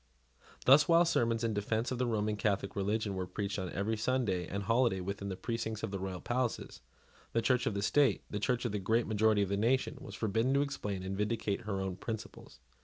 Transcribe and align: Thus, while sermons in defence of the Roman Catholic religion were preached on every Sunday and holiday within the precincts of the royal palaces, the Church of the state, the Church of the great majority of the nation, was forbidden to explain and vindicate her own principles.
Thus, 0.65 0.87
while 0.87 1.05
sermons 1.05 1.43
in 1.43 1.53
defence 1.53 1.91
of 1.91 1.99
the 1.99 2.07
Roman 2.07 2.35
Catholic 2.35 2.75
religion 2.75 3.13
were 3.13 3.27
preached 3.27 3.59
on 3.59 3.69
every 3.69 3.95
Sunday 3.95 4.47
and 4.47 4.63
holiday 4.63 4.99
within 4.99 5.29
the 5.29 5.35
precincts 5.37 5.83
of 5.83 5.91
the 5.91 5.99
royal 5.99 6.19
palaces, 6.21 6.81
the 7.33 7.41
Church 7.43 7.67
of 7.67 7.75
the 7.75 7.83
state, 7.83 8.23
the 8.27 8.39
Church 8.39 8.65
of 8.65 8.71
the 8.71 8.79
great 8.79 9.05
majority 9.05 9.43
of 9.43 9.49
the 9.49 9.57
nation, 9.57 9.97
was 10.01 10.15
forbidden 10.15 10.55
to 10.55 10.61
explain 10.63 11.03
and 11.03 11.15
vindicate 11.15 11.65
her 11.65 11.79
own 11.81 11.97
principles. 11.97 12.59